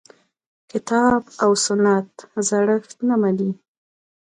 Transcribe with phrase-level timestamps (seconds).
[0.71, 2.09] کتاب او سنت
[2.47, 3.51] زړښت نه مني.